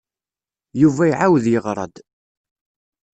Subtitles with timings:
[0.81, 1.95] Yuba iɛawed yeɣra-d.